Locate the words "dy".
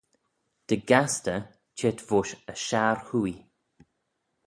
0.67-0.77